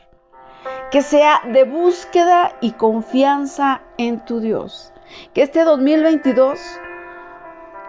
[0.92, 4.94] Que sea de búsqueda y confianza en tu Dios.
[5.34, 6.60] Que este 2022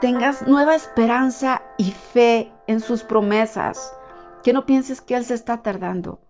[0.01, 3.95] tengas nueva esperanza y fe en sus promesas,
[4.43, 6.21] que no pienses que Él se está tardando.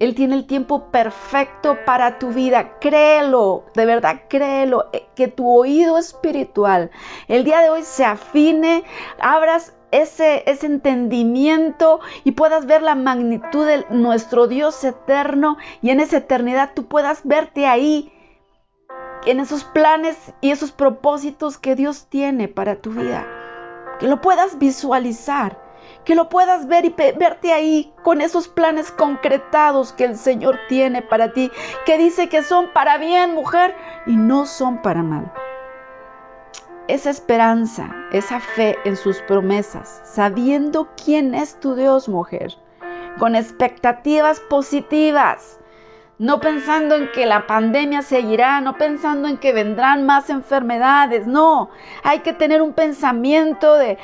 [0.00, 2.78] Él tiene el tiempo perfecto para tu vida.
[2.80, 4.88] Créelo, de verdad, créelo.
[4.92, 6.90] Eh, que tu oído espiritual
[7.28, 8.82] el día de hoy se afine,
[9.20, 16.00] abras ese, ese entendimiento y puedas ver la magnitud de nuestro Dios eterno y en
[16.00, 18.10] esa eternidad tú puedas verte ahí,
[19.26, 23.26] en esos planes y esos propósitos que Dios tiene para tu vida.
[23.98, 25.69] Que lo puedas visualizar
[26.04, 31.02] que lo puedas ver y verte ahí con esos planes concretados que el Señor tiene
[31.02, 31.50] para ti,
[31.86, 33.74] que dice que son para bien, mujer,
[34.06, 35.32] y no son para mal.
[36.88, 42.56] Esa esperanza, esa fe en sus promesas, sabiendo quién es tu Dios, mujer,
[43.18, 45.59] con expectativas positivas,
[46.20, 51.70] no pensando en que la pandemia seguirá, no pensando en que vendrán más enfermedades, no,
[52.02, 53.96] hay que tener un pensamiento de,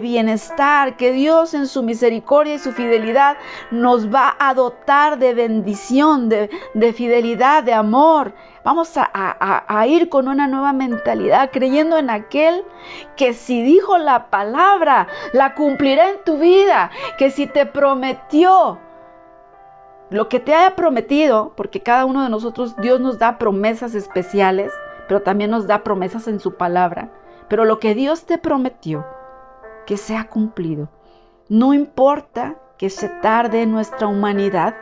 [0.00, 3.36] bienestar, que Dios en su misericordia y su fidelidad
[3.70, 6.48] nos va a dotar de bendición, de,
[6.92, 8.34] fidelidad, de amor.
[8.64, 9.06] Vamos a,
[9.68, 12.64] a ir con una nueva mentalidad, creyendo en aquel
[13.16, 18.80] que si dijo la palabra, la cumplirá en tu vida, que si te prometió,
[20.10, 24.72] lo que te haya prometido, porque cada uno de nosotros, Dios nos da promesas especiales,
[25.06, 27.12] pero también nos da promesas en su palabra.
[27.48, 29.06] Pero lo que Dios te prometió,
[29.86, 30.88] que sea cumplido.
[31.48, 34.76] No importa que se tarde nuestra humanidad,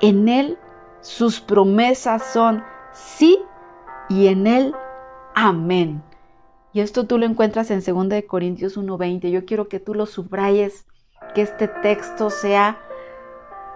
[0.00, 0.58] en Él
[1.00, 3.38] sus promesas son sí
[4.08, 4.74] y en Él
[5.34, 6.02] amén.
[6.72, 9.30] Y esto tú lo encuentras en 2 Corintios 1:20.
[9.30, 10.86] Yo quiero que tú lo subrayes,
[11.34, 12.78] que este texto sea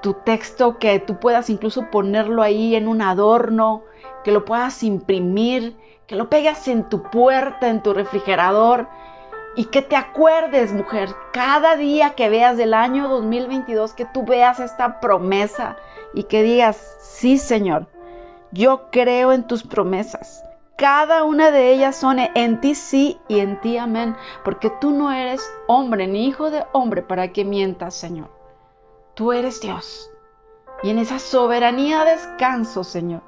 [0.06, 3.82] tu texto, que tú puedas incluso ponerlo ahí en un adorno,
[4.22, 8.86] que lo puedas imprimir, que lo pegas en tu puerta, en tu refrigerador
[9.56, 14.60] y que te acuerdes, mujer, cada día que veas del año 2022, que tú veas
[14.60, 15.76] esta promesa
[16.14, 17.88] y que digas, sí, Señor,
[18.52, 20.44] yo creo en tus promesas.
[20.76, 24.14] Cada una de ellas son en ti sí y en ti amén,
[24.44, 28.35] porque tú no eres hombre ni hijo de hombre para que mientas, Señor.
[29.16, 30.10] Tú eres Dios.
[30.82, 33.22] Y en esa soberanía descanso, Señor.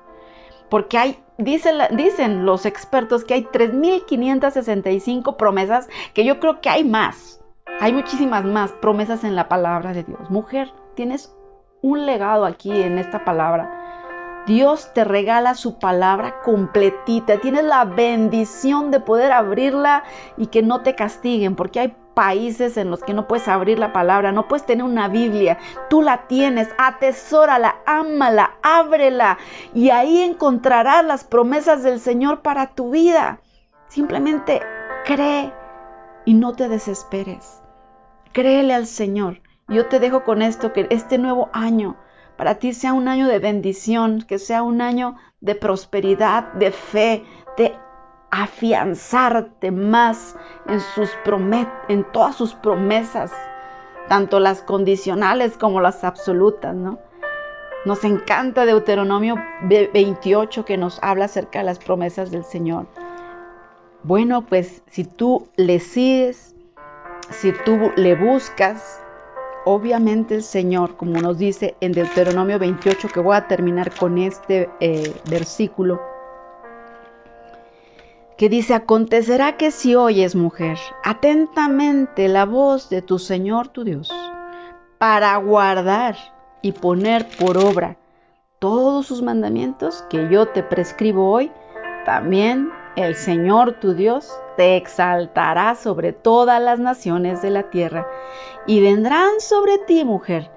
[0.69, 6.85] Porque hay, dicen, dicen los expertos que hay 3.565 promesas, que yo creo que hay
[6.85, 7.41] más.
[7.81, 10.29] Hay muchísimas más promesas en la palabra de Dios.
[10.29, 11.35] Mujer, tienes
[11.81, 14.45] un legado aquí en esta palabra.
[14.47, 17.39] Dios te regala su palabra completita.
[17.39, 20.05] Tienes la bendición de poder abrirla
[20.37, 23.93] y que no te castiguen, porque hay países en los que no puedes abrir la
[23.93, 25.57] palabra, no puedes tener una Biblia,
[25.89, 29.39] tú la tienes, atesórala, ámala, ábrela
[29.73, 33.39] y ahí encontrarás las promesas del Señor para tu vida.
[33.87, 34.61] Simplemente
[35.05, 35.53] cree
[36.25, 37.63] y no te desesperes.
[38.33, 39.41] Créele al Señor.
[39.69, 41.97] Yo te dejo con esto, que este nuevo año
[42.37, 47.25] para ti sea un año de bendición, que sea un año de prosperidad, de fe,
[47.57, 47.79] de
[48.31, 50.37] afianzarte más
[50.67, 51.11] en, sus
[51.89, 53.33] en todas sus promesas,
[54.09, 56.99] tanto las condicionales como las absolutas, ¿no?
[57.85, 62.87] Nos encanta Deuteronomio 28 que nos habla acerca de las promesas del Señor.
[64.03, 66.55] Bueno, pues si tú le sigues,
[67.31, 69.01] si tú le buscas,
[69.65, 74.69] obviamente el Señor, como nos dice en Deuteronomio 28, que voy a terminar con este
[74.81, 76.01] eh, versículo,
[78.39, 84.13] que dice, acontecerá que si oyes, mujer, atentamente la voz de tu Señor tu Dios,
[84.99, 86.17] para guardar
[86.63, 87.99] y poner por obra
[88.61, 91.51] todos sus mandamientos que yo te prescribo hoy,
[92.05, 98.07] también el Señor tu Dios te exaltará sobre todas las naciones de la tierra,
[98.69, 100.49] y vendrán sobre ti, mujer,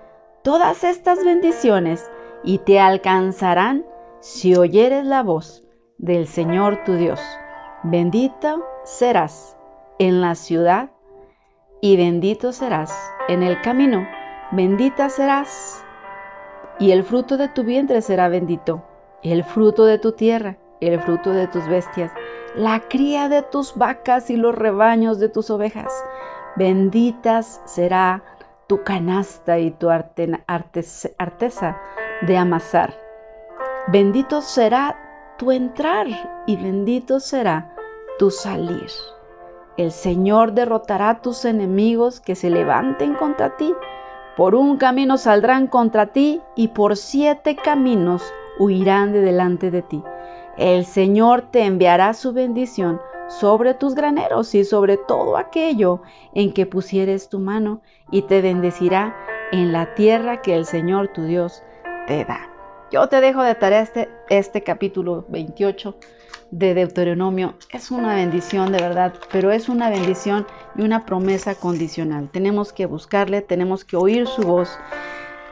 [0.44, 2.12] todas estas bendiciones,
[2.44, 3.88] y te alcanzarán
[4.20, 5.64] si oyeres la voz
[5.98, 7.20] del Señor tu Dios
[7.84, 9.58] Bendito serás
[9.98, 10.92] en la ciudad
[11.82, 12.94] y bendito serás
[13.28, 14.08] en el camino.
[14.52, 15.84] Bendita serás
[16.78, 18.84] y el fruto de tu vientre será bendito,
[19.24, 22.12] el fruto de tu tierra, el fruto de tus bestias,
[22.56, 25.92] la cría de tus vacas y los rebaños de tus ovejas.
[26.56, 28.24] Benditas será
[28.68, 31.82] tu canasta y tu arteza
[32.22, 32.94] de amasar.
[33.88, 35.11] Bendito será
[35.42, 36.06] tu entrar
[36.46, 37.74] y bendito será
[38.20, 38.92] tu salir.
[39.76, 43.74] El Señor derrotará tus enemigos que se levanten contra ti.
[44.38, 48.22] Por un camino saldrán contra ti y por siete caminos
[48.60, 50.04] huirán de delante de ti.
[50.60, 56.04] El Señor te enviará su bendición sobre tus graneros y sobre todo aquello
[56.36, 57.82] en que pusieres tu mano,
[58.12, 59.16] y te bendecirá
[59.52, 61.64] en la tierra que el Señor tu Dios
[62.06, 62.51] te da.
[62.92, 65.96] Yo te dejo de tarea este, este capítulo 28
[66.52, 67.56] de Deuteronomio.
[67.70, 72.30] Es una bendición de verdad, pero es una bendición y una promesa condicional.
[72.30, 74.78] Tenemos que buscarle, tenemos que oír su voz.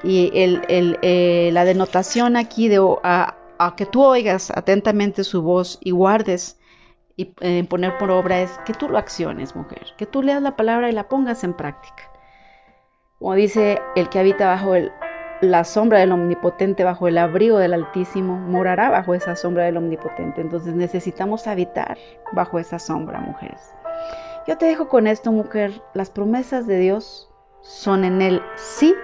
[0.04, 3.38] Y eh, la denotación aquí de a,
[3.78, 6.60] que tú oigas atentamente su voz y guardes
[7.16, 10.58] y eh, poner por obra es que tú lo acciones, mujer, que tú leas la
[10.58, 12.12] palabra y la pongas en práctica.
[13.18, 14.92] Como dice el que habita bajo el,
[15.42, 20.42] la sombra del Omnipotente bajo el abrigo del Altísimo, morará bajo esa sombra del Omnipotente.
[20.42, 21.98] Entonces necesitamos habitar
[22.34, 23.74] bajo esa sombra, mujeres.
[24.48, 25.82] Yo te dejo con esto, mujer.
[25.94, 27.30] Las promesas de Dios
[27.62, 28.96] son en el sí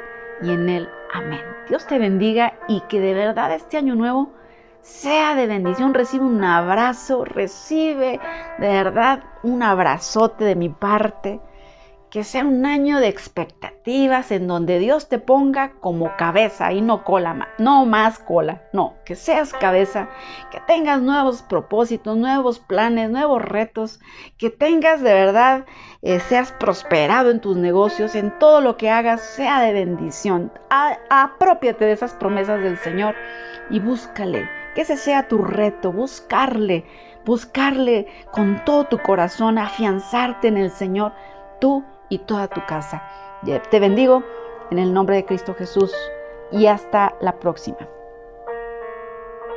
[0.41, 1.41] y en el amén.
[1.69, 4.31] Dios te bendiga y que de verdad este año nuevo
[4.81, 5.93] sea de bendición.
[5.93, 8.19] Recibe un abrazo, recibe
[8.59, 11.39] de verdad un abrazote de mi parte
[12.15, 17.03] que sea un año de expectativas en donde Dios te ponga como cabeza y no
[17.03, 20.07] cola, no más cola, no, que seas cabeza,
[20.49, 23.99] que tengas nuevos propósitos, nuevos planes, nuevos retos,
[24.37, 25.65] que tengas de verdad,
[26.03, 30.53] eh, seas prosperado en tus negocios, en todo lo que hagas, sea de bendición.
[31.09, 33.13] apropiate de esas promesas del Señor
[33.69, 36.85] y búscale, que ese sea tu reto, buscarle,
[37.25, 41.11] buscarle con todo tu corazón, afianzarte en el Señor,
[41.59, 43.01] tú y toda tu casa.
[43.69, 44.23] Te bendigo
[44.71, 45.93] en el nombre de Cristo Jesús
[46.51, 47.87] y hasta la próxima.